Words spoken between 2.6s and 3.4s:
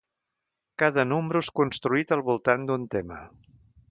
d'un tema.